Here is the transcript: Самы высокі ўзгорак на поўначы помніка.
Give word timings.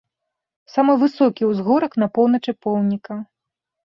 Самы 0.75 0.93
высокі 1.01 1.49
ўзгорак 1.51 1.93
на 2.03 2.07
поўначы 2.15 2.51
помніка. 2.67 3.21